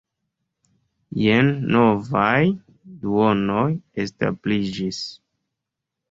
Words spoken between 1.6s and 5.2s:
novaj duonoj establiĝis.